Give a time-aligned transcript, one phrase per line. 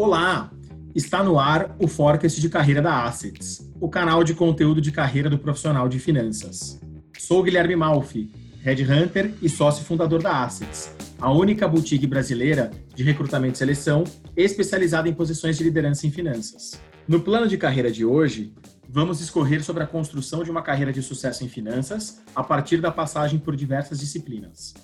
[0.00, 0.52] Olá!
[0.94, 5.28] Está no ar o Forecast de Carreira da Assets, o canal de conteúdo de carreira
[5.28, 6.80] do profissional de finanças.
[7.18, 8.30] Sou Guilherme Malfi,
[8.62, 14.04] Headhunter e sócio fundador da Assets, a única boutique brasileira de recrutamento e seleção
[14.36, 16.80] especializada em posições de liderança em finanças.
[17.08, 18.54] No plano de carreira de hoje,
[18.88, 22.92] vamos discorrer sobre a construção de uma carreira de sucesso em finanças a partir da
[22.92, 24.74] passagem por diversas disciplinas.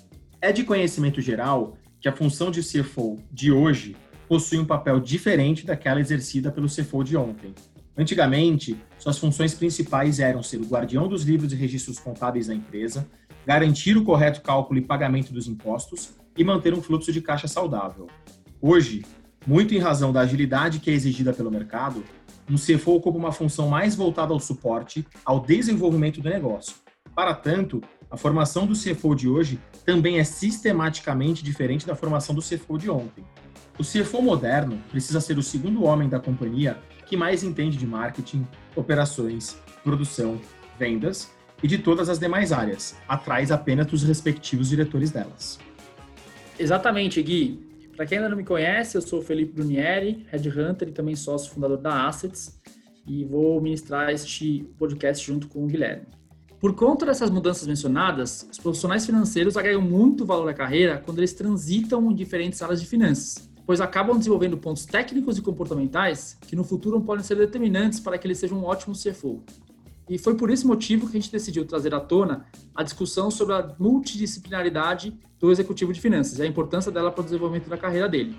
[0.41, 3.95] É de conhecimento geral que a função de CFO de hoje
[4.27, 7.53] possui um papel diferente daquela exercida pelo CFO de ontem.
[7.97, 13.07] Antigamente, suas funções principais eram ser o guardião dos livros e registros contábeis da empresa,
[13.45, 18.07] garantir o correto cálculo e pagamento dos impostos e manter um fluxo de caixa saudável.
[18.61, 19.05] Hoje,
[19.47, 22.03] muito em razão da agilidade que é exigida pelo mercado,
[22.49, 26.75] um CFO ocupa uma função mais voltada ao suporte, ao desenvolvimento do negócio.
[27.15, 32.41] Para tanto, a formação do CFO de hoje também é sistematicamente diferente da formação do
[32.41, 33.23] CFO de ontem.
[33.77, 38.47] O CFO moderno precisa ser o segundo homem da companhia que mais entende de marketing,
[38.73, 40.39] operações, produção,
[40.79, 41.29] vendas
[41.61, 45.59] e de todas as demais áreas, atrás apenas dos respectivos diretores delas.
[46.57, 47.59] Exatamente, Gui.
[47.97, 51.77] Para quem ainda não me conhece, eu sou Felipe Brunieri, Headhunter e também sócio fundador
[51.77, 52.59] da Assets,
[53.05, 56.05] e vou ministrar este podcast junto com o Guilherme.
[56.59, 61.33] Por conta dessas mudanças mencionadas, os profissionais financeiros agregam muito valor à carreira quando eles
[61.33, 66.63] transitam em diferentes áreas de finanças, pois acabam desenvolvendo pontos técnicos e comportamentais que no
[66.63, 69.43] futuro podem ser determinantes para que eles sejam um ótimo CFO.
[70.07, 73.55] E foi por esse motivo que a gente decidiu trazer à tona a discussão sobre
[73.55, 78.07] a multidisciplinaridade do executivo de finanças e a importância dela para o desenvolvimento da carreira
[78.07, 78.37] dele.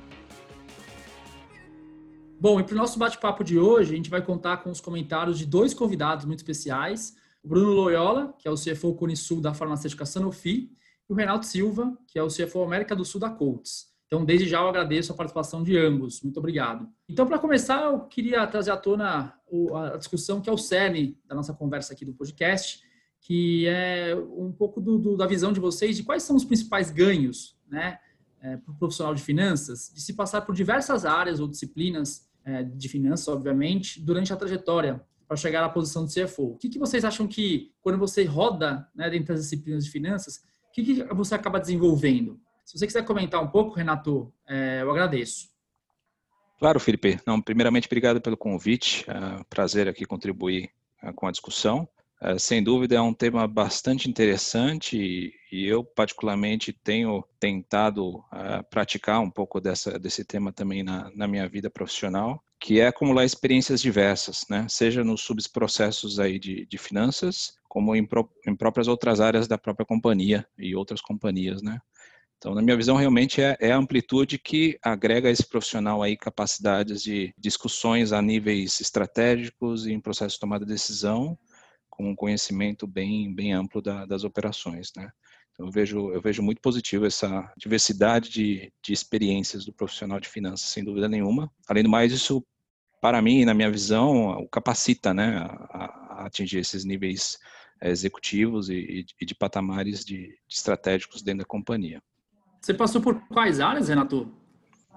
[2.38, 5.38] Bom, e para o nosso bate-papo de hoje, a gente vai contar com os comentários
[5.38, 10.06] de dois convidados muito especiais, o Bruno Loyola, que é o CFO Cunisul da farmacêutica
[10.06, 10.70] Sanofi,
[11.08, 13.95] e o Renato Silva, que é o CFO América do Sul da Colts.
[14.06, 16.22] Então, desde já eu agradeço a participação de ambos.
[16.22, 16.88] Muito obrigado.
[17.08, 19.34] Então, para começar, eu queria trazer à tona
[19.74, 22.80] a discussão que é o cerne da nossa conversa aqui do podcast,
[23.20, 26.90] que é um pouco do, do, da visão de vocês de quais são os principais
[26.90, 27.98] ganhos né,
[28.40, 32.62] é, para o profissional de finanças, de se passar por diversas áreas ou disciplinas é,
[32.62, 36.52] de finanças, obviamente, durante a trajetória para chegar à posição de CFO.
[36.52, 40.36] O que, que vocês acham que, quando você roda né, dentro das disciplinas de finanças,
[40.68, 42.40] o que, que você acaba desenvolvendo?
[42.66, 45.48] Se você quiser comentar um pouco, Renato, é, eu agradeço.
[46.58, 47.20] Claro, Felipe.
[47.24, 49.04] Não, primeiramente, obrigado pelo convite.
[49.08, 50.68] É prazer aqui contribuir
[51.00, 51.88] é, com a discussão.
[52.20, 58.24] É, sem dúvida, é um tema bastante interessante e, eu, particularmente, tenho tentado
[58.68, 63.24] praticar um pouco dessa, desse tema também na, na minha vida profissional, que é acumular
[63.24, 64.66] experiências diversas, né?
[64.68, 68.08] seja nos subprocessos aí de, de finanças, como em,
[68.46, 71.80] em próprias outras áreas da própria companhia e outras companhias, né?
[72.38, 76.16] Então, na minha visão, realmente é, é, a amplitude que agrega a esse profissional aí
[76.16, 81.38] capacidades de discussões a níveis estratégicos e em processo de tomada de decisão,
[81.88, 85.10] com um conhecimento bem, bem amplo da, das operações, né?
[85.52, 90.28] Então, eu vejo, eu vejo muito positivo essa diversidade de, de experiências do profissional de
[90.28, 91.50] finanças, sem dúvida nenhuma.
[91.66, 92.44] Além do mais, isso,
[93.00, 95.38] para mim, na minha visão, o capacita, né,
[95.70, 97.38] a, a atingir esses níveis
[97.80, 102.02] eh, executivos e, e de patamares de, de estratégicos dentro da companhia.
[102.66, 104.28] Você passou por quais áreas, Renato?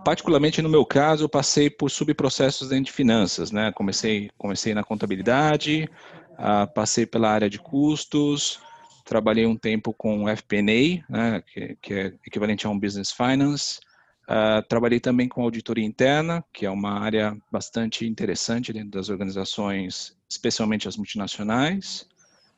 [0.03, 3.71] Particularmente no meu caso, eu passei por subprocessos dentro de finanças, né?
[3.73, 5.87] Comecei, comecei na contabilidade,
[6.31, 8.59] uh, passei pela área de custos,
[9.05, 11.43] trabalhei um tempo com FP&A, né?
[11.45, 13.79] que, que, é equivalente a um Business Finance.
[14.23, 20.17] Uh, trabalhei também com auditoria interna, que é uma área bastante interessante dentro das organizações,
[20.27, 22.07] especialmente as multinacionais,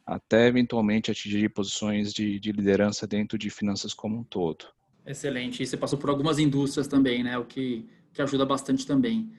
[0.06, 4.68] até eventualmente atingir posições de, de liderança dentro de finanças como um todo.
[5.06, 5.64] Excelente.
[5.64, 7.38] E você passou por algumas indústrias também, né?
[7.38, 9.32] O que, que ajuda bastante também.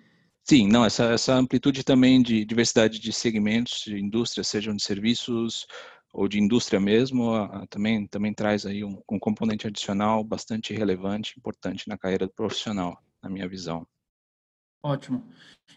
[0.45, 5.67] Sim, não, essa, essa amplitude também de diversidade de segmentos, de indústrias, sejam de serviços
[6.13, 7.33] ou de indústria mesmo,
[7.71, 12.99] também, também traz aí um, um componente adicional bastante relevante, importante na carreira do profissional,
[13.23, 13.87] na minha visão.
[14.83, 15.25] Ótimo.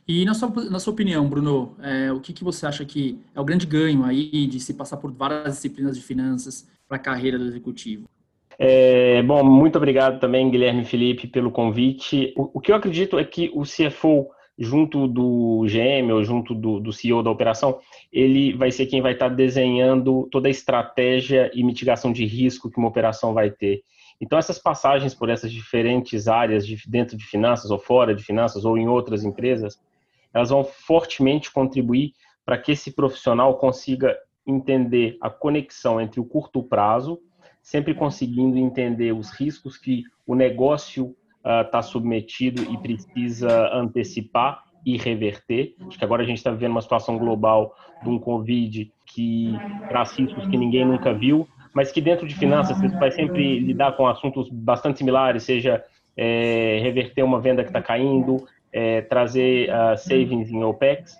[0.08, 3.40] E na sua, na sua opinião, Bruno, é, o que, que você acha que é
[3.40, 7.38] o grande ganho aí de se passar por várias disciplinas de finanças para a carreira
[7.38, 8.10] do executivo?
[8.58, 12.34] É, bom, muito obrigado também, Guilherme e Felipe, pelo convite.
[12.38, 16.80] O, o, que eu acredito é que o CFO, junto do GM ou junto do,
[16.80, 17.80] do CEO da operação,
[18.12, 22.78] ele vai ser quem vai estar desenhando toda a estratégia e mitigação de risco que
[22.78, 23.82] uma operação vai ter.
[24.22, 28.64] Então, essas passagens por essas diferentes áreas de, dentro de finanças ou fora de finanças
[28.64, 29.78] ou em outras empresas,
[30.34, 32.14] elas vão fortemente contribuir
[32.46, 34.18] para que esse profissional consiga
[34.48, 37.20] entender a conexão entre o curto prazo
[37.66, 44.98] sempre conseguindo entender os riscos que o negócio está uh, submetido e precisa antecipar e
[44.98, 45.74] reverter.
[45.88, 49.52] Acho que agora a gente está vivendo uma situação global de um Covid que
[49.90, 53.94] traz riscos que ninguém nunca viu, mas que dentro de finanças você vai sempre lidar
[53.94, 55.84] com assuntos bastante similares, seja
[56.16, 61.18] é, reverter uma venda que está caindo, é, trazer uh, savings em OPEX.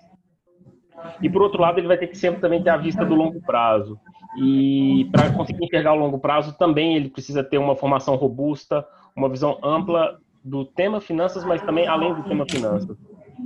[1.20, 3.40] E por outro lado, ele vai ter que sempre também ter a vista do longo
[3.40, 3.98] prazo.
[4.38, 9.28] E para conseguir enxergar o longo prazo, também ele precisa ter uma formação robusta, uma
[9.28, 12.96] visão ampla do tema finanças, mas também além do tema finanças.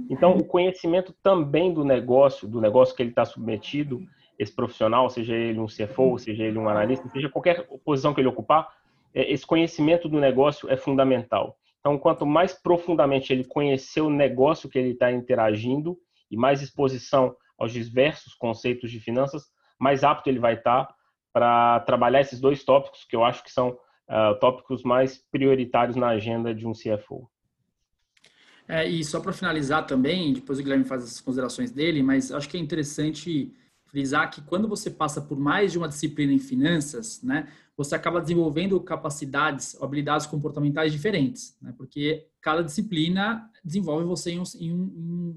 [0.09, 4.03] Então, o conhecimento também do negócio, do negócio que ele está submetido,
[4.39, 8.29] esse profissional, seja ele um CFO, seja ele um analista, seja qualquer posição que ele
[8.29, 8.69] ocupar,
[9.15, 11.57] é, esse conhecimento do negócio é fundamental.
[11.81, 15.97] Então, quanto mais profundamente ele conhecer o negócio que ele está interagindo
[16.31, 19.45] e mais exposição aos diversos conceitos de finanças,
[19.79, 20.89] mais apto ele vai estar
[21.33, 26.09] para trabalhar esses dois tópicos que eu acho que são uh, tópicos mais prioritários na
[26.09, 27.31] agenda de um CFO.
[28.67, 32.49] É, e só para finalizar também, depois o Guilherme faz as considerações dele, mas acho
[32.49, 33.53] que é interessante
[33.91, 38.21] frisar que quando você passa por mais de uma disciplina em finanças, né, você acaba
[38.21, 44.73] desenvolvendo capacidades, habilidades comportamentais diferentes, né, porque cada disciplina desenvolve você em, um, em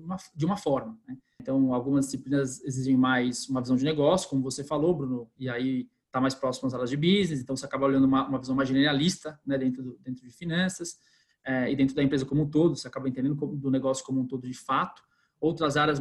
[0.04, 0.98] uma, de uma forma.
[1.08, 1.18] Né?
[1.42, 5.90] Então, algumas disciplinas exigem mais uma visão de negócio, como você falou, Bruno, e aí
[6.06, 8.70] está mais próximo às áreas de business, então você acaba olhando uma, uma visão mais
[8.70, 10.98] generalista né, dentro, do, dentro de finanças
[11.44, 14.28] é, e dentro da empresa como um todo, você acaba entendendo do negócio como um
[14.28, 15.02] todo de fato.
[15.44, 16.00] Outras áreas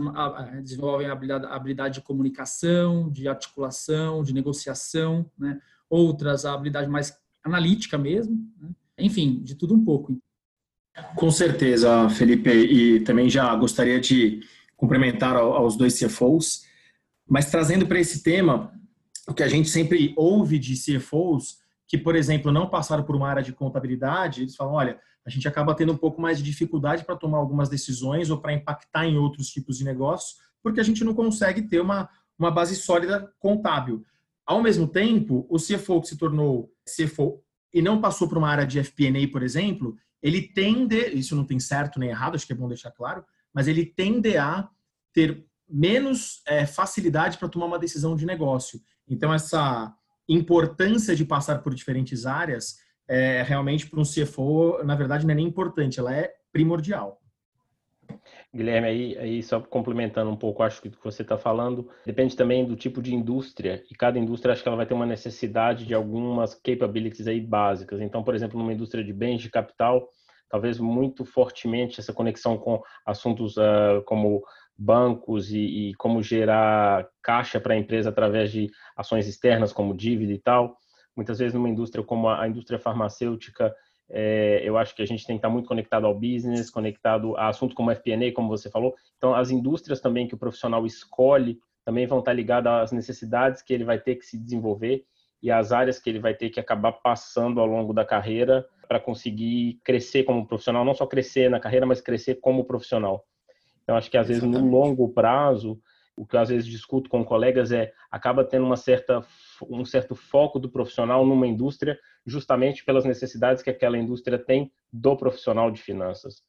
[0.62, 5.60] desenvolvem a habilidade, a habilidade de comunicação, de articulação, de negociação, né?
[5.90, 7.12] outras a habilidade mais
[7.42, 8.38] analítica mesmo.
[8.60, 8.70] Né?
[9.00, 10.16] Enfim, de tudo um pouco.
[11.16, 14.42] Com certeza, Felipe, e também já gostaria de
[14.76, 16.64] cumprimentar aos dois CFOs,
[17.28, 18.72] mas trazendo para esse tema,
[19.26, 23.28] o que a gente sempre ouve de CFOs, que, por exemplo, não passaram por uma
[23.28, 27.04] área de contabilidade, eles falam, olha, a gente acaba tendo um pouco mais de dificuldade
[27.04, 31.04] para tomar algumas decisões ou para impactar em outros tipos de negócios, porque a gente
[31.04, 32.08] não consegue ter uma,
[32.38, 34.04] uma base sólida contábil.
[34.44, 37.42] Ao mesmo tempo, o CFO que se tornou CFO
[37.72, 41.58] e não passou por uma área de FP&A, por exemplo, ele tende, isso não tem
[41.58, 44.68] certo nem errado, acho que é bom deixar claro, mas ele tende a
[45.12, 48.80] ter menos é, facilidade para tomar uma decisão de negócio.
[49.08, 49.92] Então, essa
[50.28, 52.76] importância de passar por diferentes áreas
[53.12, 57.20] é, realmente para um CFO, na verdade, não é nem importante, ela é primordial.
[58.54, 62.34] Guilherme, aí, aí só complementando um pouco, acho que o que você está falando, depende
[62.34, 65.84] também do tipo de indústria, e cada indústria acho que ela vai ter uma necessidade
[65.84, 68.00] de algumas capabilities aí básicas.
[68.00, 70.08] Então, por exemplo, numa indústria de bens de capital,
[70.48, 74.42] talvez muito fortemente essa conexão com assuntos uh, como
[74.76, 80.32] bancos e, e, como gerar caixa para a empresa através de ações externas como dívida
[80.32, 80.78] e tal,
[81.16, 83.74] Muitas vezes numa indústria como a indústria farmacêutica,
[84.08, 87.48] é, eu acho que a gente tem que estar muito conectado ao business, conectado a
[87.48, 88.94] assuntos como FP&A, como você falou.
[89.16, 93.72] Então, as indústrias também que o profissional escolhe também vão estar ligadas às necessidades que
[93.72, 95.04] ele vai ter que se desenvolver
[95.42, 99.00] e às áreas que ele vai ter que acabar passando ao longo da carreira para
[99.00, 103.24] conseguir crescer como profissional, não só crescer na carreira, mas crescer como profissional.
[103.82, 105.80] Então, acho que às vezes no longo prazo,
[106.16, 109.24] o que eu às vezes discuto com colegas é acaba tendo uma certa
[109.68, 115.16] um certo foco do profissional numa indústria justamente pelas necessidades que aquela indústria tem do
[115.16, 116.42] profissional de finanças.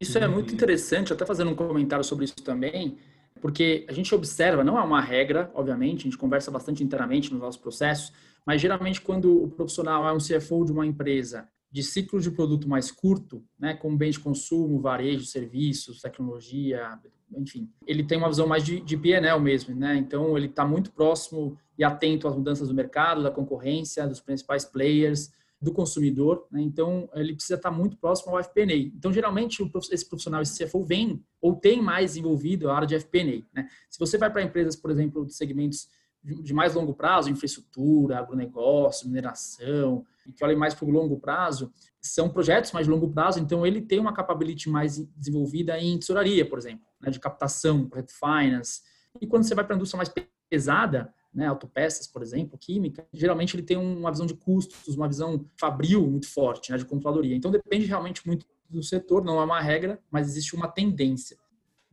[0.00, 2.96] Isso é muito interessante, até fazendo um comentário sobre isso também,
[3.40, 7.40] porque a gente observa, não é uma regra, obviamente, a gente conversa bastante internamente nos
[7.40, 8.12] nossos processos,
[8.46, 12.68] mas geralmente quando o profissional é um CFO de uma empresa de ciclo de produto
[12.68, 16.98] mais curto, né, como bem de consumo, varejo, serviços, tecnologia,
[17.36, 19.96] enfim, ele tem uma visão mais de, de PNL mesmo, né?
[19.96, 24.64] Então ele está muito próximo e atento às mudanças do mercado, da concorrência, dos principais
[24.64, 26.60] players, do consumidor, né?
[26.60, 28.74] Então ele precisa estar tá muito próximo ao FP&A.
[28.74, 33.44] Então geralmente esse profissional, esse CFO vem ou tem mais envolvido a área de FP&A,
[33.54, 33.68] né?
[33.88, 35.88] Se você vai para empresas, por exemplo, de segmentos
[36.22, 40.04] de mais longo prazo, infraestrutura, agronegócio, mineração,
[40.36, 43.80] que olhem mais para o longo prazo, são projetos mais de longo prazo, então ele
[43.80, 48.80] tem uma capability mais desenvolvida em tesouraria, por exemplo, né, de captação, correto finance.
[49.20, 50.12] E quando você vai para a indústria mais
[50.48, 55.44] pesada, né, autopeças, por exemplo, química, geralmente ele tem uma visão de custos, uma visão
[55.58, 57.36] fabril muito forte, né, de controladoria.
[57.36, 61.36] Então depende realmente muito do setor, não é uma regra, mas existe uma tendência.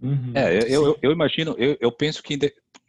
[0.02, 0.32] Uhum.
[0.36, 2.38] É, eu, eu, eu, imagino, eu, eu penso que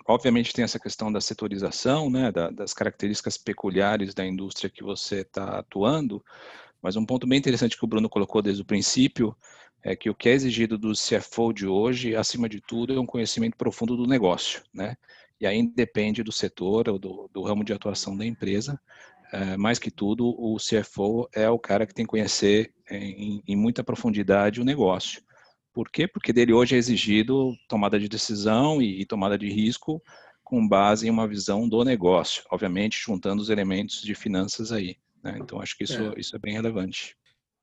[0.07, 5.21] obviamente tem essa questão da setorização, né, da, das características peculiares da indústria que você
[5.21, 6.25] está atuando,
[6.83, 9.37] mas um ponto bem interessante que o Bruno colocou desde o princípio
[9.83, 13.07] é que o que é exigido do CFO de hoje, acima de tudo, é um
[13.07, 14.97] conhecimento profundo do negócio, né?
[15.41, 18.81] E aí depende do setor ou do, do ramo de atuação da empresa,
[19.33, 23.57] é, mais que tudo, o CFO é o cara que tem que conhecer em, em
[23.57, 25.23] muita profundidade o negócio.
[25.73, 26.09] Por quê?
[26.09, 30.03] Porque dele hoje é exigido tomada de decisão e, e tomada de risco
[30.43, 34.97] com base em uma visão do negócio, obviamente juntando os elementos de finanças aí.
[35.23, 35.39] Né?
[35.41, 36.13] Então, acho que isso é.
[36.17, 37.17] isso é bem relevante.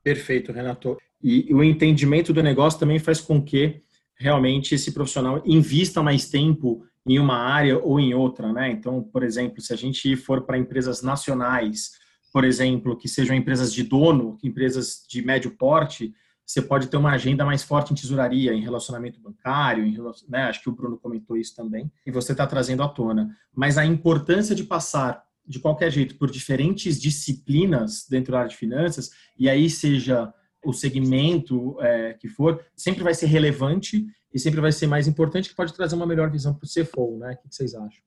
[0.03, 0.97] Perfeito, Renato.
[1.21, 3.81] E, o entendimento do negócio também faz com que
[4.17, 8.71] realmente esse profissional invista mais tempo em uma área ou em outra, né?
[8.71, 11.91] Então, por exemplo, se a gente for para empresas nacionais,
[12.31, 16.13] por exemplo, que sejam empresas de dono, empresas de médio porte,
[16.45, 19.97] você pode ter uma agenda mais forte em tesouraria, em relacionamento bancário, em,
[20.29, 20.43] né?
[20.43, 23.35] acho que o Bruno comentou isso também, e você está trazendo à tona.
[23.53, 28.55] Mas a importância de passar, de qualquer jeito, por diferentes disciplinas dentro da área de
[28.55, 30.33] finanças, e aí seja
[30.63, 35.49] o segmento é, que for, sempre vai ser relevante e sempre vai ser mais importante,
[35.49, 37.37] que pode trazer uma melhor visão para o CFO, né?
[37.45, 38.03] O que vocês acham?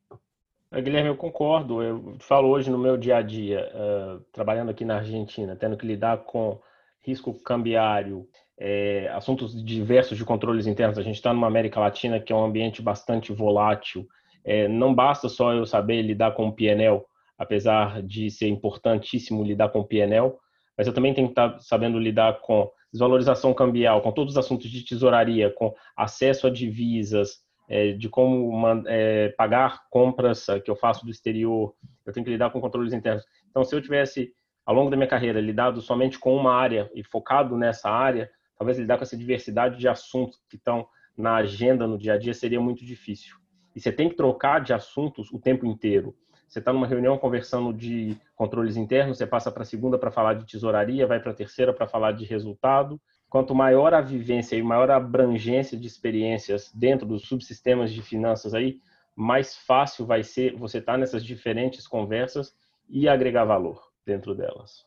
[0.71, 1.83] É, Guilherme, eu concordo.
[1.83, 5.87] Eu falo hoje no meu dia a dia, uh, trabalhando aqui na Argentina, tendo que
[5.87, 6.61] lidar com
[7.00, 8.28] risco cambiário,
[8.59, 10.99] é, assuntos diversos de controles internos.
[10.99, 14.07] A gente está numa América Latina que é um ambiente bastante volátil.
[14.45, 17.02] É, não basta só eu saber lidar com o PNL,
[17.38, 20.35] apesar de ser importantíssimo lidar com o PNL,
[20.76, 24.71] mas eu também tenho que estar sabendo lidar com desvalorização cambial, com todos os assuntos
[24.71, 28.52] de tesouraria, com acesso a divisas, é, de como
[28.87, 31.75] é, pagar compras que eu faço do exterior,
[32.07, 33.25] eu tenho que lidar com controles internos.
[33.50, 34.33] Então, se eu tivesse,
[34.64, 38.78] ao longo da minha carreira, lidado somente com uma área e focado nessa área, talvez
[38.78, 42.61] lidar com essa diversidade de assuntos que estão na agenda no dia a dia seria
[42.61, 43.37] muito difícil.
[43.76, 46.16] E você tem que trocar de assuntos o tempo inteiro.
[46.49, 50.35] Você está numa reunião conversando de controles internos, você passa para a segunda para falar
[50.35, 52.99] de tesouraria, vai para a terceira para falar de resultado.
[53.28, 58.55] Quanto maior a vivência e maior a abrangência de experiências dentro dos subsistemas de finanças
[58.55, 58.81] aí,
[59.14, 62.55] mais fácil vai ser você estar tá nessas diferentes conversas
[62.88, 64.87] e agregar valor dentro delas.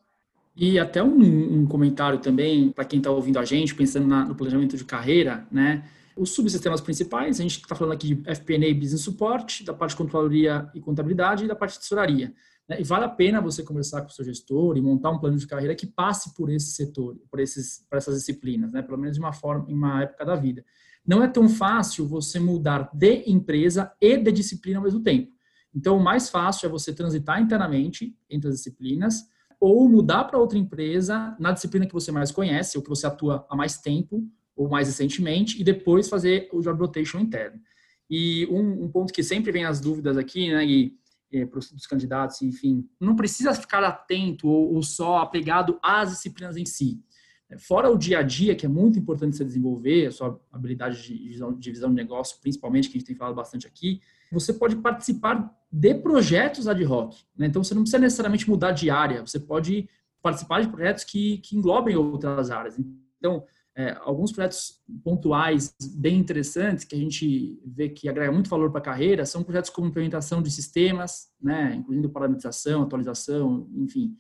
[0.56, 4.36] E até um, um comentário também para quem está ouvindo a gente, pensando na, no
[4.36, 5.84] planejamento de carreira, né?
[6.15, 9.98] Os subsistemas principais, a gente está falando aqui de FP&A Business Support, da parte de
[9.98, 12.34] controladoria e contabilidade e da parte de tesouraria.
[12.68, 12.82] Né?
[12.82, 15.48] E vale a pena você conversar com o seu gestor e montar um plano de
[15.48, 18.82] carreira que passe por esse setor, por, esses, por essas disciplinas, né?
[18.82, 20.65] pelo menos de uma forma, em uma época da vida.
[21.06, 25.32] Não é tão fácil você mudar de empresa e de disciplina ao mesmo tempo.
[25.74, 29.25] Então, o mais fácil é você transitar internamente entre as disciplinas
[29.60, 33.46] ou mudar para outra empresa na disciplina que você mais conhece ou que você atua
[33.50, 34.27] há mais tempo
[34.62, 37.60] ou mais recentemente, e depois fazer o job rotation interno.
[38.08, 40.94] E um, um ponto que sempre vem as dúvidas aqui, né, e,
[41.32, 46.58] e para os candidatos, enfim, não precisa ficar atento ou, ou, só apegado às disciplinas
[46.58, 47.01] em si.
[47.58, 51.27] Fora o dia a dia, que é muito importante você desenvolver, a sua habilidade de
[51.27, 54.00] visão de, visão de negócio, principalmente, que a gente tem falado bastante aqui,
[54.32, 57.15] você pode participar de projetos ad hoc.
[57.36, 57.48] Né?
[57.48, 59.89] Então, você não precisa necessariamente mudar de área, você pode
[60.22, 62.77] participar de projetos que, que englobem outras áreas.
[63.18, 63.44] Então,
[63.75, 68.80] é, alguns projetos pontuais bem interessantes que a gente vê que agrega muito valor para
[68.80, 74.16] a carreira são projetos como implementação de sistemas, né, incluindo parametrização, atualização, enfim.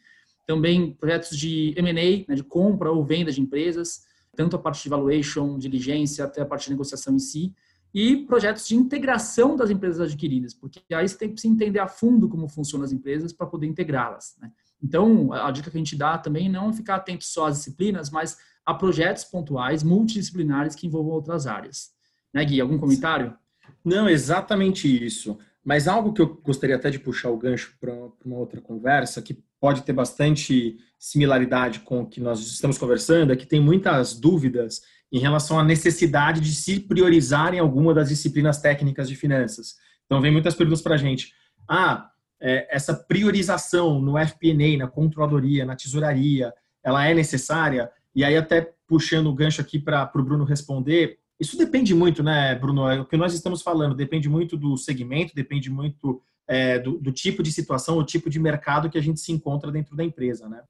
[0.47, 4.05] Também projetos de M&A, né, de compra ou venda de empresas,
[4.35, 7.53] tanto a parte de valuation, diligência, até a parte de negociação em si,
[7.93, 12.29] e projetos de integração das empresas adquiridas, porque aí você tem que entender a fundo
[12.29, 14.37] como funcionam as empresas para poder integrá-las.
[14.39, 14.49] Né?
[14.81, 18.09] Então, a dica que a gente dá também é não ficar atento só às disciplinas,
[18.09, 21.89] mas a projetos pontuais, multidisciplinares que envolvam outras áreas.
[22.33, 22.61] Né, Gui?
[22.61, 23.35] Algum comentário?
[23.83, 25.37] Não, exatamente isso.
[25.63, 27.93] Mas algo que eu gostaria até de puxar o gancho para
[28.25, 33.35] uma outra conversa, que pode ter bastante similaridade com o que nós estamos conversando, é
[33.35, 38.59] que tem muitas dúvidas em relação à necessidade de se priorizar em alguma das disciplinas
[38.59, 39.75] técnicas de finanças.
[40.05, 41.33] Então, vem muitas perguntas para a gente.
[41.69, 46.51] Ah, é, essa priorização no FP&A, na controladoria, na tesouraria,
[46.83, 47.91] ela é necessária?
[48.15, 52.53] E aí, até puxando o gancho aqui para o Bruno responder, isso depende muito, né,
[52.55, 52.87] Bruno?
[52.87, 57.11] É o que nós estamos falando depende muito do segmento, depende muito é, do, do,
[57.11, 60.47] tipo de situação, o tipo de mercado que a gente se encontra dentro da empresa,
[60.47, 60.63] né?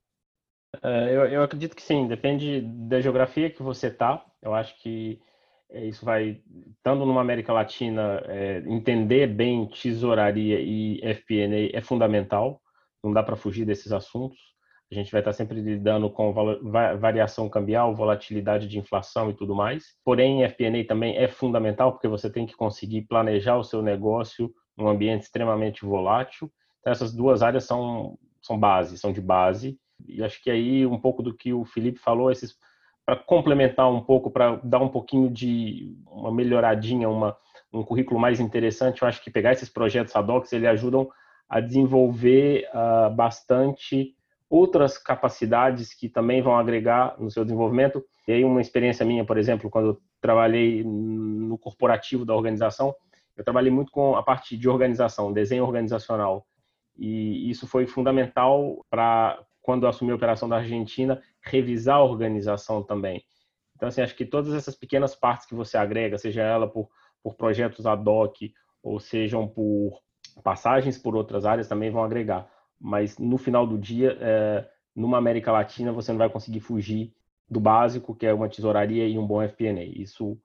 [0.82, 4.24] É, eu, eu acredito que sim, depende da geografia que você está.
[4.42, 5.20] Eu acho que
[5.70, 6.42] é, isso vai,
[6.78, 12.62] estando numa América Latina, é, entender bem tesouraria e FP&A é fundamental.
[13.04, 14.40] Não dá para fugir desses assuntos.
[14.92, 16.34] A gente vai estar sempre lidando com
[17.00, 19.96] variação cambial, volatilidade de inflação e tudo mais.
[20.04, 24.90] Porém, FP&A também é fundamental porque você tem que conseguir planejar o seu negócio num
[24.90, 26.52] ambiente extremamente volátil.
[26.82, 29.80] Então, essas duas áreas são, são base, são de base.
[30.06, 32.58] E acho que aí um pouco do que o Felipe falou, esses
[33.06, 37.36] para complementar um pouco, para dar um pouquinho de uma melhoradinha, uma,
[37.74, 41.10] um currículo mais interessante, eu acho que pegar esses projetos ad hoc, eles ajudam
[41.50, 44.16] a desenvolver uh, bastante
[44.52, 48.04] outras capacidades que também vão agregar no seu desenvolvimento.
[48.28, 52.94] E aí uma experiência minha, por exemplo, quando eu trabalhei no corporativo da organização,
[53.38, 56.46] eu trabalhei muito com a parte de organização, desenho organizacional.
[56.98, 62.84] E isso foi fundamental para, quando eu assumi a operação da Argentina, revisar a organização
[62.84, 63.24] também.
[63.78, 66.90] Então, assim, acho que todas essas pequenas partes que você agrega, seja ela por,
[67.24, 68.52] por projetos ad hoc,
[68.84, 70.02] ou sejam por
[70.44, 72.50] passagens por outras áreas, também vão agregar.
[72.82, 77.14] Mas, no final do dia, é, numa América Latina, você não vai conseguir fugir
[77.50, 79.84] do básico, que é uma tesouraria e um bom FP&A.
[79.84, 80.38] Isso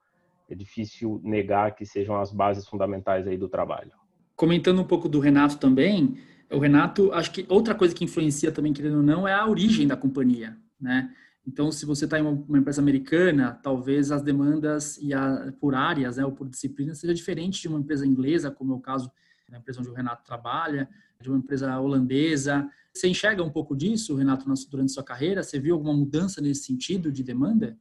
[0.48, 3.92] é difícil negar que sejam as bases fundamentais aí do trabalho.
[4.34, 6.18] Comentando um pouco do Renato também,
[6.50, 9.86] o Renato, acho que outra coisa que influencia também, querendo ou não, é a origem
[9.86, 11.10] da companhia, né?
[11.46, 16.16] Então, se você está em uma, empresa americana, talvez as demandas e a, por áreas,
[16.16, 19.10] né, ou por disciplina, seja diferente de uma empresa inglesa, como é o caso
[19.48, 20.88] da empresa onde o Renato trabalha,
[21.20, 22.68] de uma empresa holandesa.
[22.92, 25.42] Você enxerga um pouco disso, Renato, durante sua carreira?
[25.42, 27.78] Você viu alguma mudança nesse sentido de demanda?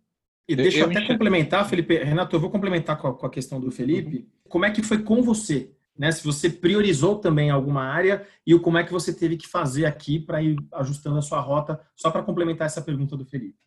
[0.48, 1.98] E deixa eu, até complementar, Felipe.
[1.98, 4.18] Renato, eu vou complementar com a, com a questão do Felipe.
[4.18, 4.26] Uhum.
[4.48, 5.72] Como é que foi com você?
[5.98, 6.12] Né?
[6.12, 10.20] Se você priorizou também alguma área e como é que você teve que fazer aqui
[10.20, 13.58] para ir ajustando a sua rota, só para complementar essa pergunta do Felipe.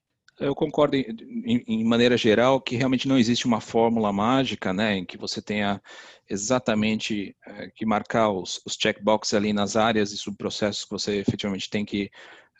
[0.40, 5.04] Eu concordo em, em, maneira geral que realmente não existe uma fórmula mágica, né, em
[5.04, 5.82] que você tenha
[6.30, 11.68] exatamente é, que marcar os, os checkboxes ali nas áreas e subprocessos que você efetivamente
[11.68, 12.10] tem que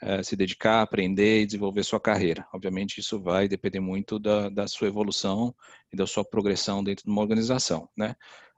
[0.02, 2.46] é, se dedicar, aprender e desenvolver sua carreira.
[2.52, 5.54] Obviamente isso vai depender muito da, da sua evolução
[5.92, 8.14] e da sua progressão dentro de uma organização, né.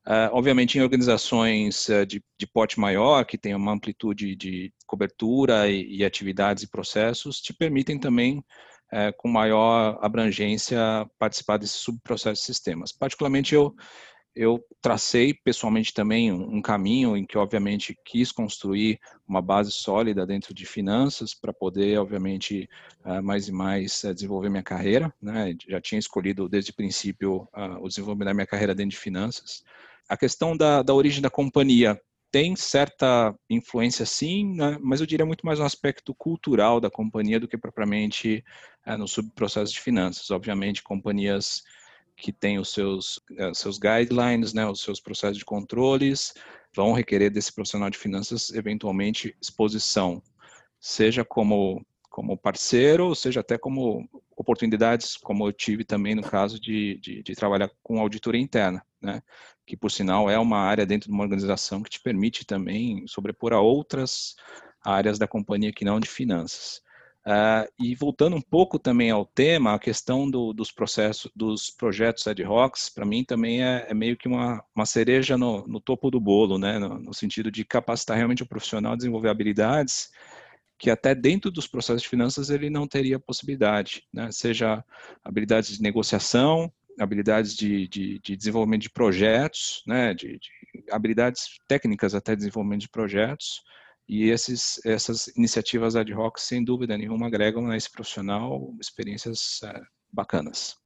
[0.06, 5.68] Uh, obviamente, em organizações uh, de, de, porte maior, que tem uma amplitude de cobertura
[5.68, 8.42] e, e atividades e processos, te permitem também
[8.92, 10.78] é, com maior abrangência
[11.18, 12.92] participar desses subprocessos de sistemas.
[12.92, 13.74] Particularmente eu
[14.34, 20.54] eu tracei pessoalmente também um, caminho em que obviamente quis construir uma base sólida dentro
[20.54, 22.68] de finanças para poder obviamente
[23.04, 25.54] uh, mais e mais uh, desenvolver minha carreira, né?
[25.68, 29.64] Já tinha escolhido desde o princípio uh, o desenvolvimento da minha carreira dentro de finanças.
[30.08, 34.78] A questão da, da origem da companhia tem certa influência sim, né?
[34.80, 38.44] mas eu diria muito mais um aspecto cultural da companhia do que propriamente
[38.86, 40.30] é, no subprocesso de finanças.
[40.30, 41.62] Obviamente, companhias
[42.16, 46.34] que têm os seus, é, seus guidelines, né, os seus processos de controles,
[46.72, 50.22] vão requerer desse profissional de finanças, eventualmente, exposição,
[50.78, 56.98] seja como, como parceiro, seja até como oportunidades, como eu tive também no caso de,
[56.98, 59.22] de, de trabalhar com auditoria interna, né?
[59.66, 63.52] que por sinal é uma área dentro de uma organização que te permite também sobrepor
[63.52, 64.34] a outras
[64.84, 66.82] áreas da companhia que não de finanças.
[67.26, 72.26] Uh, e voltando um pouco também ao tema, a questão do, dos processos, dos projetos
[72.26, 76.10] ad hoc, para mim também é, é, meio que uma, uma cereja no, no, topo
[76.10, 76.78] do bolo, né?
[76.78, 80.10] No, no, sentido de capacitar realmente o profissional a desenvolver habilidades
[80.80, 84.32] que até dentro dos processos de finanças ele não teria possibilidade, né?
[84.32, 84.82] seja
[85.22, 90.14] habilidades de negociação, habilidades de, de, de desenvolvimento de projetos, né?
[90.14, 93.62] de, de habilidades técnicas até desenvolvimento de projetos,
[94.08, 99.80] e esses, essas iniciativas ad hoc, sem dúvida nenhuma, agregam nesse profissional experiências é,
[100.12, 100.76] bacanas.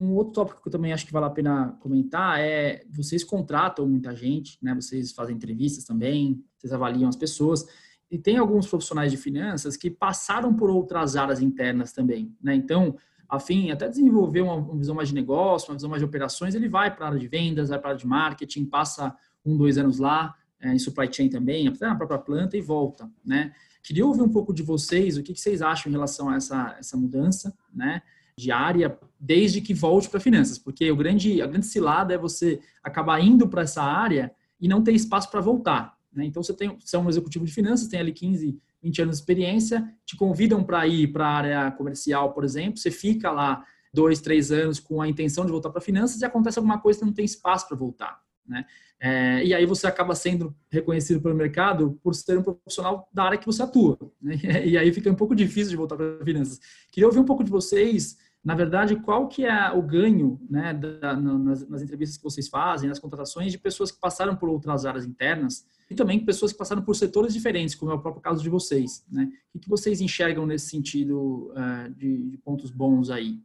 [0.00, 3.88] Um outro tópico que eu também acho que vale a pena comentar é vocês contratam
[3.88, 4.74] muita gente, né?
[4.74, 7.64] Vocês fazem entrevistas também, vocês avaliam as pessoas
[8.10, 12.54] e tem alguns profissionais de finanças que passaram por outras áreas internas também, né?
[12.54, 16.54] Então, a fim até desenvolver uma, visão mais de negócio, uma visão mais de operações,
[16.54, 19.56] ele vai para a área de vendas, vai para a área de marketing, passa um,
[19.56, 23.52] dois anos lá, é, em supply chain também, até na própria planta e volta, né?
[23.82, 26.76] Queria ouvir um pouco de vocês, o que, que vocês acham em relação a essa,
[26.78, 28.02] essa mudança, né?
[28.36, 32.60] De área, desde que volte para finanças, porque o grande, a grande cilada é você
[32.82, 35.96] acabar indo para essa área e não ter espaço para voltar.
[36.12, 36.24] Né?
[36.24, 39.22] Então, você, tem, você é um executivo de finanças, tem ali 15, 20 anos de
[39.22, 44.20] experiência, te convidam para ir para a área comercial, por exemplo, você fica lá dois,
[44.20, 47.12] três anos com a intenção de voltar para finanças e acontece alguma coisa que não
[47.12, 48.20] tem espaço para voltar.
[48.46, 48.64] Né?
[49.00, 53.38] É, e aí você acaba sendo reconhecido pelo mercado por ser um profissional da área
[53.38, 53.98] que você atua.
[54.20, 54.36] Né?
[54.66, 56.60] E aí fica um pouco difícil de voltar para finanças.
[56.90, 61.16] Queria ouvir um pouco de vocês, na verdade, qual que é o ganho né, da,
[61.16, 65.04] nas, nas, entrevistas que vocês fazem, nas contratações de pessoas que passaram por outras áreas
[65.04, 68.48] internas e também pessoas que passaram por setores diferentes, como é o próprio caso de
[68.48, 69.04] vocês.
[69.10, 69.28] Né?
[69.52, 73.40] O que vocês enxergam nesse sentido uh, de, de pontos bons aí?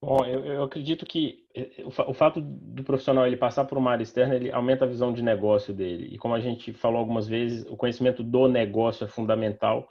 [0.00, 3.90] Bom, eu, eu, acredito que eh, o, o, fato do profissional ele passar por uma
[3.90, 6.06] área externa, ele aumenta a visão de negócio dele.
[6.12, 9.88] E como a gente falou algumas vezes, o conhecimento do negócio é fundamental,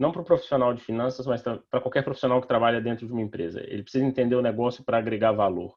[0.00, 3.20] não para o profissional de finanças, mas para qualquer profissional que trabalha dentro de uma
[3.20, 3.60] empresa.
[3.66, 5.74] Ele precisa entender o negócio para agregar valor.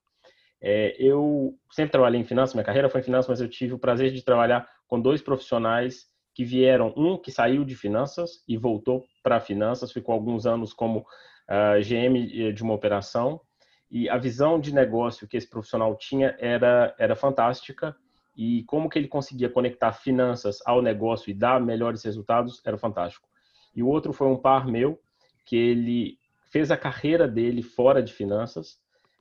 [0.61, 3.77] É, eu sempre trabalhei em finanças, minha carreira foi em finanças, mas eu tive o
[3.77, 9.03] prazer de trabalhar com dois profissionais que vieram, um que saiu de finanças e voltou
[9.21, 11.03] para finanças, ficou alguns anos como uh,
[11.49, 13.41] ah, GM de uma operação,
[13.91, 17.93] e a visão de negócio que esse profissional tinha era, era fantástica,
[18.35, 23.27] e como que ele conseguia conectar finanças ao negócio e dar melhores resultados era fantástico.
[23.75, 24.99] E o outro foi um par meu,
[25.45, 26.17] que ele
[26.51, 28.79] fez a carreira dele fora de finanças,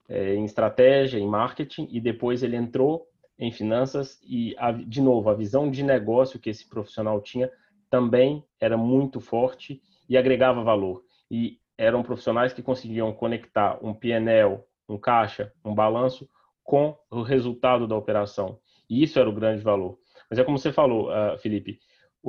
[0.08, 3.06] é, em estratégia, em marketing, e depois ele entrou
[3.38, 7.50] em finanças e, a, de novo, a visão de negócio que esse profissional tinha
[7.90, 11.02] também era muito forte e agregava valor.
[11.30, 16.28] E eram profissionais que conseguiam conectar um PNL, um caixa, um balanço
[16.62, 18.58] com o resultado da operação.
[18.88, 19.98] E isso era o grande valor.
[20.30, 21.78] Mas é como você falou, uh, Felipe,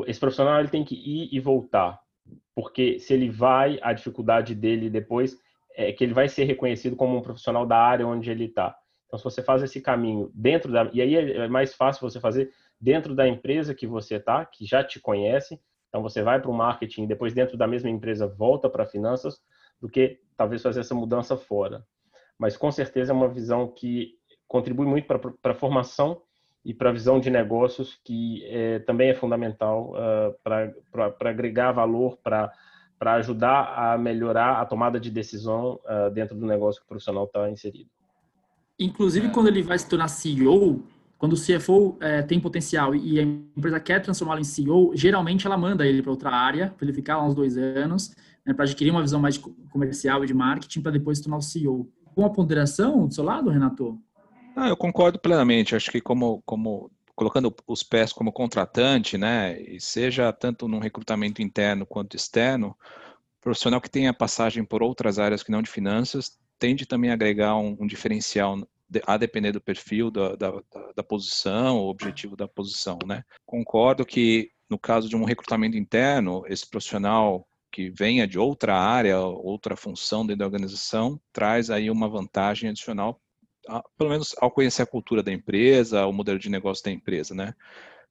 [0.08, 2.00] esse profissional ele tem que ir e voltar,
[2.56, 5.38] porque se ele vai, a dificuldade dele depois
[5.76, 8.76] é que ele vai ser reconhecido como um profissional da área onde ele está.
[9.08, 10.90] Então, se você faz esse caminho dentro da.
[10.94, 14.84] E aí é mais fácil você fazer dentro da empresa que você está, que já
[14.84, 15.60] te conhece.
[15.90, 19.40] Então, você vai para o marketing, depois, dentro da mesma empresa, volta para finanças,
[19.80, 21.86] do que talvez fazer essa mudança fora.
[22.40, 24.16] Mas, com certeza, é uma visão que
[24.48, 26.22] contribui muito para a formação
[26.66, 32.18] e para a visão de negócios, que é, também é fundamental uh, para agregar valor,
[32.18, 32.52] para
[33.16, 37.50] ajudar a melhorar a tomada de decisão uh, dentro do negócio que o profissional está
[37.50, 37.90] inserido.
[38.80, 40.84] Inclusive, quando ele vai se tornar CEO,
[41.18, 45.58] quando o CFO é, tem potencial e a empresa quer transformá-lo em CEO, geralmente ela
[45.58, 48.14] manda ele para outra área, para ele ficar lá uns dois anos,
[48.46, 51.42] né, para adquirir uma visão mais comercial e de marketing, para depois se tornar o
[51.42, 51.88] CEO.
[52.14, 53.98] Com a ponderação do seu lado, Renato?
[54.56, 55.76] Ah, eu concordo plenamente.
[55.76, 61.42] Acho que como, como colocando os pés como contratante, né, e seja tanto num recrutamento
[61.42, 62.78] interno quanto externo,
[63.42, 67.58] profissional que tenha passagem por outras áreas que não de finanças tende também a agregar
[67.58, 68.58] um, um diferencial
[69.06, 70.54] a depender do perfil da, da,
[70.96, 73.24] da posição, o objetivo da posição, né?
[73.46, 79.20] Concordo que no caso de um recrutamento interno, esse profissional que venha de outra área,
[79.20, 83.20] outra função dentro da organização, traz aí uma vantagem adicional,
[83.98, 87.54] pelo menos ao conhecer a cultura da empresa, o modelo de negócio da empresa, né?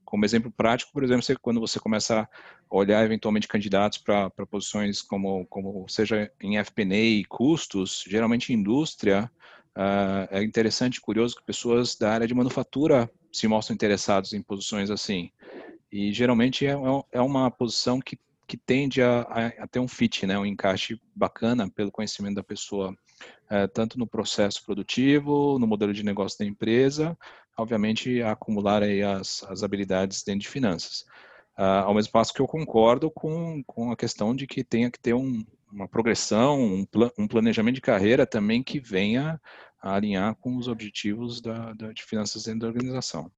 [0.05, 2.29] Como exemplo prático, por exemplo, você, quando você começa
[2.71, 9.31] a olhar eventualmente candidatos para posições como, como seja em FP&A e custos, geralmente indústria,
[9.77, 14.43] uh, é interessante e curioso que pessoas da área de manufatura se mostram interessados em
[14.43, 15.31] posições assim.
[15.91, 20.27] E geralmente é, é, é uma posição que, que tende a, a, ter um fit,
[20.27, 22.95] né, um encaixe bacana pelo conhecimento da pessoa,
[23.51, 27.17] uh, tanto no processo produtivo, no modelo de negócio da empresa,
[27.57, 31.05] obviamente, acumular aí as, as habilidades dentro de finanças.
[31.59, 34.99] Uh, ao mesmo passo que eu concordo com, com a questão de que tenha que
[34.99, 36.87] ter um, uma progressão, um,
[37.19, 39.41] um, planejamento de carreira também que venha
[39.81, 43.31] a alinhar com os objetivos da, da, de finanças dentro da organização.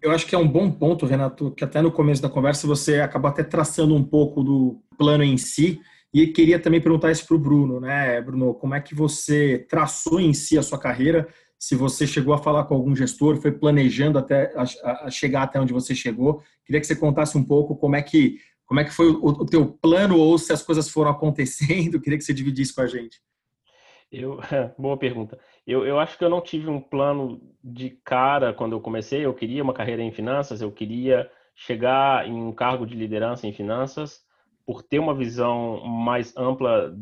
[0.00, 3.00] Eu acho que é um bom ponto, Renato, que até no começo da conversa você
[3.00, 5.80] acabou até traçando um pouco do plano em si,
[6.12, 8.54] e queria também perguntar isso para o Bruno, né, Bruno?
[8.54, 11.28] Como é que você traçou em si a sua carreira?
[11.58, 15.60] se você chegou a falar com algum gestor, foi planejando até a, a chegar até
[15.60, 16.42] onde você chegou.
[16.64, 19.46] Queria que você contasse um pouco como é que como é que foi o, o
[19.46, 21.98] teu plano ou se as coisas foram acontecendo.
[22.00, 23.18] Queria que você dividisse com a gente.
[24.12, 24.38] Eu,
[24.78, 25.38] boa pergunta.
[25.66, 29.24] Eu, eu acho que eu não tive um plano de cara quando eu comecei.
[29.24, 33.52] Eu queria uma carreira em finanças, eu queria chegar em um cargo de liderança em
[33.52, 34.20] finanças,
[34.68, 36.94] por ter uma visão mais ampla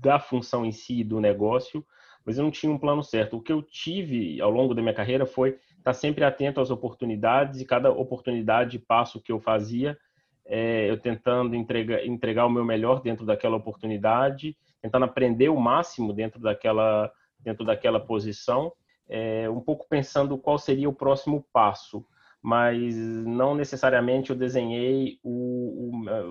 [0.00, 1.84] da função em si do negócio
[2.28, 3.38] mas eu não tinha um plano certo.
[3.38, 7.58] O que eu tive ao longo da minha carreira foi estar sempre atento às oportunidades
[7.58, 9.96] e cada oportunidade, passo que eu fazia,
[10.44, 16.12] é, eu tentando entregar, entregar o meu melhor dentro daquela oportunidade, tentando aprender o máximo
[16.12, 18.74] dentro daquela, dentro daquela posição,
[19.08, 22.04] é, um pouco pensando qual seria o próximo passo
[22.42, 25.47] mas não necessariamente eu desenhei o,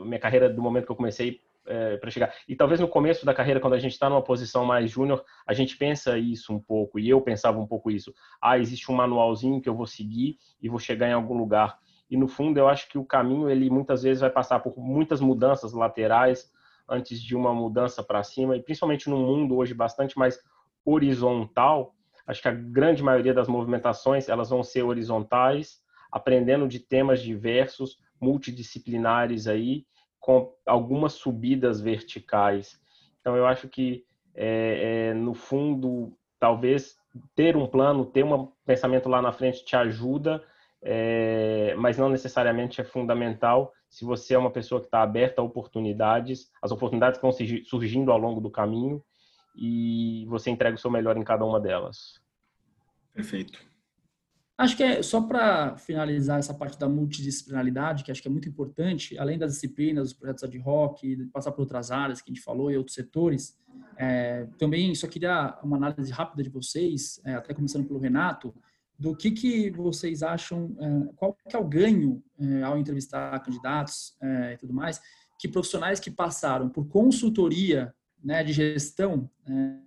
[0.05, 2.33] minha carreira do momento que eu comecei é, para chegar.
[2.47, 5.53] E talvez no começo da carreira, quando a gente está numa posição mais júnior, a
[5.53, 8.13] gente pensa isso um pouco, e eu pensava um pouco isso.
[8.41, 11.77] Ah, existe um manualzinho que eu vou seguir e vou chegar em algum lugar.
[12.09, 15.19] E no fundo, eu acho que o caminho, ele muitas vezes vai passar por muitas
[15.19, 16.49] mudanças laterais
[16.89, 20.39] antes de uma mudança para cima, e principalmente num mundo hoje bastante mais
[20.85, 21.93] horizontal,
[22.25, 27.99] acho que a grande maioria das movimentações, elas vão ser horizontais, aprendendo de temas diversos,
[28.19, 29.85] multidisciplinares aí,
[30.19, 32.79] com algumas subidas verticais.
[33.21, 36.97] Então, eu acho que, é, é, no fundo, talvez
[37.35, 40.43] ter um plano, ter um pensamento lá na frente te ajuda,
[40.81, 45.45] é, mas não necessariamente é fundamental se você é uma pessoa que está aberta a
[45.45, 47.31] oportunidades, as oportunidades estão
[47.65, 49.03] surgindo ao longo do caminho
[49.55, 52.21] e você entrega o seu melhor em cada uma delas.
[53.13, 53.66] Perfeito.
[54.57, 58.49] Acho que é só para finalizar essa parte da multidisciplinaridade, que acho que é muito
[58.49, 60.99] importante, além das disciplinas, os projetos ad hoc,
[61.31, 63.55] passar por outras áreas que a gente falou e outros setores.
[63.95, 68.51] É, também só queria uma análise rápida de vocês, é, até começando pelo Renato,
[68.97, 74.17] do que, que vocês acham, é, qual que é o ganho é, ao entrevistar candidatos
[74.19, 74.99] é, e tudo mais,
[75.39, 77.93] que profissionais que passaram por consultoria
[78.23, 79.29] né, de gestão,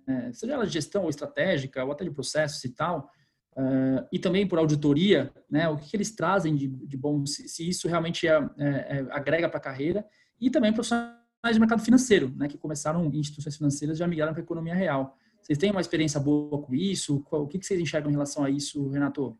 [0.07, 3.11] é, seja ela de gestão ou estratégica, ou até de processos e tal,
[3.53, 7.67] Uh, e também por auditoria, né, o que, eles trazem de, de bom, se, se,
[7.67, 10.05] isso realmente é, é, é, agrega para a carreira,
[10.39, 11.19] e também profissionais
[11.51, 14.73] de mercado financeiro, né, que começaram em instituições financeiras e já migraram para a economia
[14.73, 15.17] real.
[15.41, 17.19] Vocês têm uma experiência boa com isso?
[17.21, 19.37] Qual, o que, que vocês enxergam em relação a isso, Renato?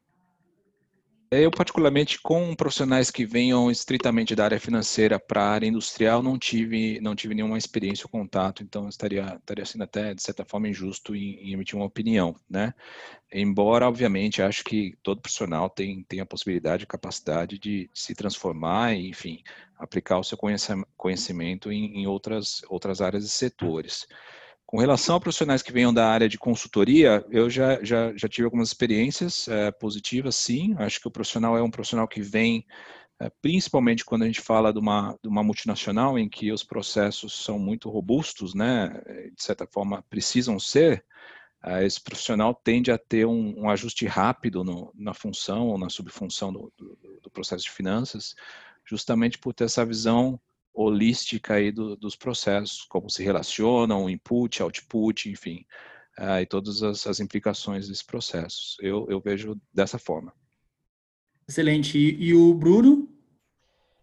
[1.33, 6.37] Eu, particularmente, com profissionais que venham estritamente da área financeira para a área industrial, não
[6.37, 10.67] tive, não tive nenhuma experiência ou contato, então estaria, estaria sendo até, de certa forma,
[10.67, 12.73] injusto em, em emitir uma opinião, né?
[13.31, 18.93] Embora, obviamente, acho que todo profissional tem, tem a possibilidade, a capacidade de se transformar
[18.93, 19.41] e, enfim,
[19.79, 20.37] aplicar o seu
[20.97, 24.05] conhecimento em, em outras, outras áreas e setores.
[24.71, 28.45] Com relação a profissionais que venham da área de consultoria, eu já, já, já tive
[28.45, 30.73] algumas experiências é, positivas, sim.
[30.77, 32.65] Acho que o profissional é um profissional que vem,
[33.19, 37.43] é, principalmente quando a gente fala de uma, de uma multinacional, em que os processos
[37.43, 38.87] são muito robustos, né?
[39.35, 41.03] de certa forma precisam ser,
[41.65, 45.89] é, esse profissional tende a ter um, um ajuste rápido no, na função ou na
[45.89, 48.35] subfunção do, do, do processo de finanças,
[48.85, 50.39] justamente por ter essa visão
[50.73, 55.65] holística aí do, dos processos, como se relacionam, input, output, enfim,
[56.17, 58.77] uh, e todas as, as, implicações desses processos.
[58.81, 60.33] Eu, eu vejo dessa forma.
[61.47, 61.97] Excelente.
[61.97, 63.09] E, e, o Bruno?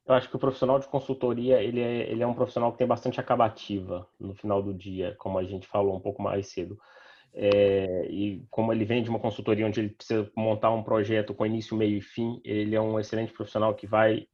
[0.07, 2.87] Eu acho que o profissional de consultoria, ele é, ele é um profissional que tem
[2.87, 6.79] bastante acabativa no final do dia, como a gente falou um pouco mais cedo.
[7.35, 11.45] É, e como ele vem de uma consultoria onde ele precisa montar um projeto com
[11.45, 14.27] início, meio e fim, ele é um excelente profissional que vai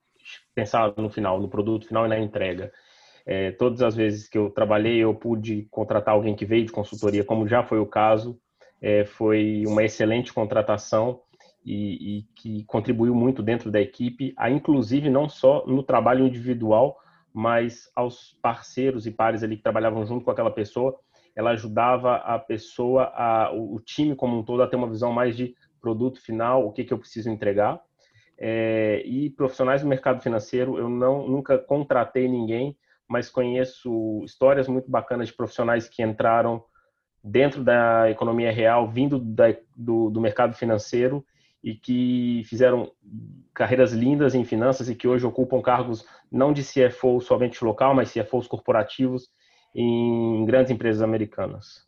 [0.54, 2.72] pensar no final, no produto final e na entrega.
[3.26, 7.24] É, todas as vezes que eu trabalhei, eu pude contratar alguém que veio de consultoria,
[7.24, 8.38] como já foi o caso.
[8.80, 11.20] É, foi uma excelente contratação
[11.64, 16.98] e, e, que contribuiu muito dentro da equipe, a, inclusive não só no trabalho individual,
[17.32, 20.94] mas aos parceiros e pares ali que trabalhavam junto com aquela pessoa.
[21.34, 25.34] Ela ajudava a pessoa, a, o time como um todo, a ter uma visão mais
[25.34, 27.80] de produto final, o que, que eu preciso entregar
[28.38, 32.76] é, e profissionais do mercado financeiro, eu não nunca contratei ninguém,
[33.08, 36.64] mas conheço histórias muito bacanas de profissionais que entraram
[37.22, 41.24] dentro da economia real, vindo da, do, do mercado financeiro
[41.62, 42.92] e que fizeram
[43.54, 48.12] carreiras lindas em finanças e que hoje ocupam cargos não de CFO somente local, mas
[48.12, 49.30] CFOs corporativos
[49.74, 51.86] em grandes empresas americanas.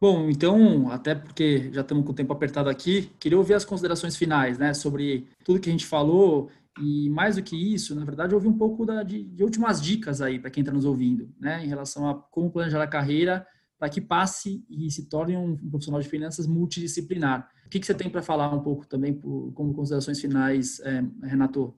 [0.00, 4.16] Bom, então, até porque já estamos com o tempo apertado aqui, queria ouvir as considerações
[4.16, 8.34] finais, né, sobre tudo que a gente falou e mais do que isso, na verdade,
[8.34, 11.62] ouvir um pouco da, de, de últimas dicas aí para quem está nos ouvindo, né,
[11.62, 13.46] em relação a como planejar a carreira
[13.78, 17.50] para que passe e se torne um, profissional de finanças multidisciplinar.
[17.66, 21.02] O que, que você tem para falar um pouco também por, como considerações finais, é,
[21.22, 21.74] Renato?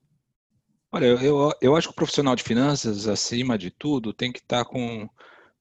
[0.93, 4.65] Olha, eu, eu acho que o profissional de finanças, acima de tudo, tem que estar
[4.65, 5.09] tá com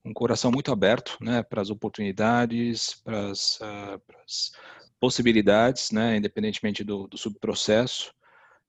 [0.04, 4.52] um coração muito aberto né, para as oportunidades, para as, uh, para as
[5.00, 8.12] possibilidades, né, independentemente do, do subprocesso.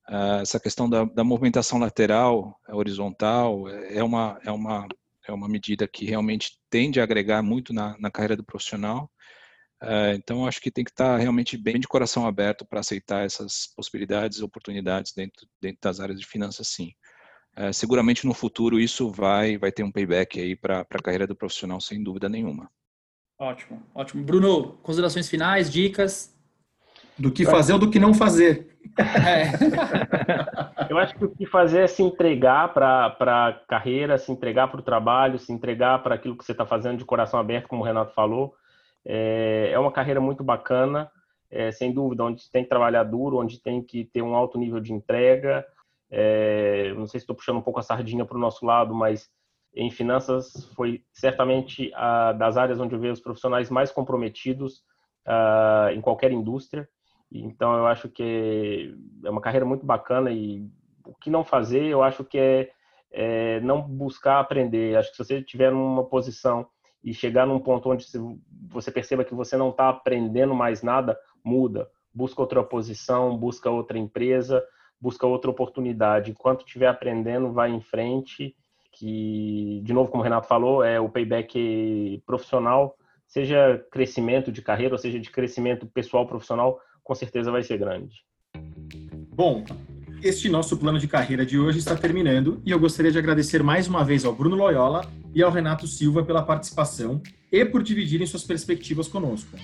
[0.09, 4.87] Uh, essa questão da, da, movimentação lateral, horizontal, é uma, é, uma,
[5.27, 9.09] é uma medida que realmente tende a agregar muito na, na carreira do profissional.
[9.81, 13.67] Uh, então, acho que tem que estar realmente bem de coração aberto para aceitar essas
[13.75, 16.93] possibilidades e oportunidades dentro, dentro das áreas de finanças, sim.
[17.55, 21.35] É, seguramente no futuro isso vai, vai ter um payback aí para a carreira do
[21.35, 22.69] profissional, sem dúvida nenhuma.
[23.37, 24.23] Ótimo, ótimo.
[24.23, 26.33] Bruno, considerações finais, dicas?
[27.17, 28.71] Do que fazer ou do que não fazer.
[28.95, 29.49] É.
[30.87, 34.79] Eu acho que o que fazer é se entregar para a carreira, se entregar para
[34.79, 37.85] o trabalho, se entregar para aquilo que você está fazendo de coração aberto, como o
[37.85, 38.53] Renato falou.
[39.03, 41.09] É, é uma carreira muito bacana,
[41.49, 44.79] é, sem dúvida, onde tem que trabalhar duro, onde tem que ter um alto nível
[44.79, 45.65] de entrega,
[46.15, 49.31] é, não sei se estou puxando um pouco a sardinha para o nosso lado, mas
[49.75, 54.83] em finanças foi certamente a das áreas onde eu vejo os profissionais mais comprometidos
[55.27, 56.87] uh, em qualquer indústria.
[57.31, 58.95] Então eu acho que
[59.25, 60.69] é uma carreira muito bacana e
[61.03, 62.69] o que não fazer, eu acho que é,
[63.11, 64.95] é não buscar aprender.
[64.95, 66.67] Acho que se você estiver numa posição
[67.03, 68.05] e chegar num ponto onde
[68.69, 71.89] você perceba que você não está aprendendo mais nada, muda.
[72.13, 74.63] Busca outra posição, busca outra empresa,
[75.03, 76.31] busca outra oportunidade.
[76.31, 78.55] Enquanto estiver aprendendo, vai em frente,
[78.93, 82.95] que, de novo, como o Renato falou, é o payback profissional,
[83.27, 88.23] seja crescimento de carreira, ou seja, de crescimento pessoal profissional, com certeza vai ser grande.
[89.35, 89.65] Bom,
[90.23, 93.89] este nosso plano de carreira de hoje está terminando e eu gostaria de agradecer mais
[93.89, 98.45] uma vez ao Bruno Loyola e ao Renato Silva pela participação e por dividirem suas
[98.45, 99.57] perspectivas conosco.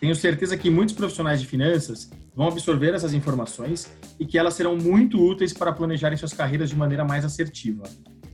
[0.00, 4.74] Tenho certeza que muitos profissionais de finanças vão absorver essas informações e que elas serão
[4.74, 7.82] muito úteis para planejarem suas carreiras de maneira mais assertiva.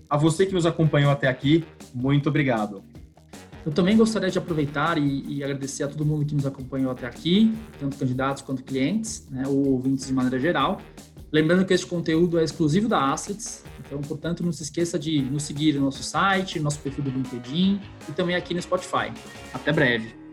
[0.09, 2.85] A você que nos acompanhou até aqui, muito obrigado.
[3.65, 7.05] Eu também gostaria de aproveitar e, e, agradecer a todo mundo que nos acompanhou até
[7.05, 10.81] aqui, tanto candidatos quanto clientes, né, ou ouvintes de maneira geral.
[11.33, 15.43] Lembrando que este conteúdo é exclusivo da Assets, então, portanto, não se esqueça de nos
[15.43, 19.13] seguir no nosso site, no nosso perfil do LinkedIn e também aqui no Spotify.
[19.53, 20.26] Até breve!